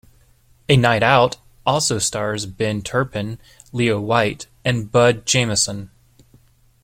"A 0.67 0.77
Night 0.77 1.03
Out" 1.03 1.37
also 1.63 1.99
stars 1.99 2.47
Ben 2.47 2.81
Turpin, 2.81 3.37
Leo 3.71 3.99
White 4.01 4.47
and 4.65 4.91
Bud 4.91 5.27
Jamison. 5.27 5.91